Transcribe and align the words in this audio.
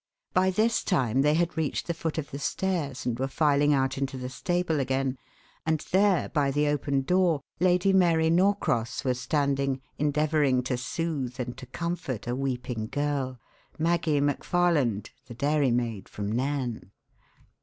By 0.33 0.49
this 0.49 0.83
time 0.83 1.21
they 1.21 1.35
had 1.35 1.55
reached 1.55 1.85
the 1.85 1.93
foot 1.93 2.17
of 2.17 2.31
the 2.31 2.39
stairs 2.39 3.05
and 3.05 3.19
were 3.19 3.27
filing 3.27 3.71
out 3.71 3.99
into 3.99 4.17
the 4.17 4.29
stable 4.29 4.79
again, 4.79 5.19
and 5.63 5.85
there 5.91 6.27
by 6.29 6.49
the 6.49 6.65
open 6.69 7.03
door 7.03 7.41
Lady 7.59 7.93
Mary 7.93 8.31
Norcross 8.31 9.03
was 9.03 9.21
standing 9.21 9.79
endeavouring 9.99 10.63
to 10.63 10.75
soothe 10.75 11.39
and 11.39 11.55
to 11.55 11.67
comfort 11.67 12.25
a 12.25 12.35
weeping 12.35 12.87
girl 12.87 13.39
Maggie 13.77 14.19
McFarland, 14.19 15.11
the 15.27 15.35
dairymaid 15.35 16.09
from 16.09 16.31
Nairn. 16.31 16.89